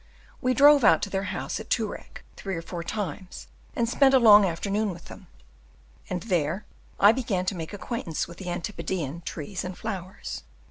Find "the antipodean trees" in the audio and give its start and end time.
8.39-9.63